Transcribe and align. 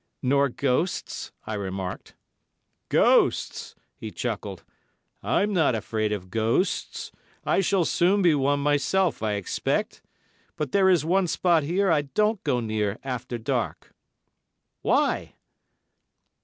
"Nor 0.23 0.49
ghosts?" 0.49 1.31
I 1.45 1.53
remarked. 1.53 2.15
"Ghosts!" 2.89 3.75
he 3.95 4.09
chuckled. 4.09 4.63
"I'm 5.21 5.53
not 5.53 5.75
afraid 5.75 6.11
of 6.11 6.31
ghosts. 6.31 7.11
I 7.45 7.61
shall 7.61 7.85
soon 7.85 8.23
be 8.23 8.33
one 8.33 8.61
myself, 8.61 9.21
I 9.21 9.33
expect; 9.33 10.01
but 10.55 10.71
there 10.71 10.89
is 10.89 11.05
one 11.05 11.27
spot 11.27 11.61
here 11.61 11.91
I 11.91 12.01
don't 12.01 12.43
go 12.43 12.59
near 12.59 12.97
after 13.03 13.37
dark." 13.37 13.93
"Why?" 14.81 15.35